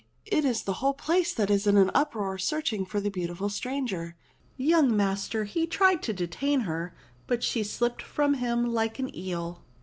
[0.25, 4.15] It is the whole place that is in an uproar searching for the beautiful stranger.
[4.57, 6.95] Young master he tried to detain her;
[7.27, 9.61] but she slipped from him like an eel.